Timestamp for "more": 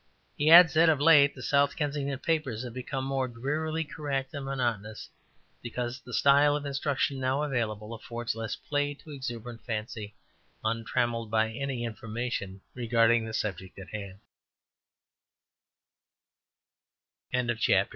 3.05-3.27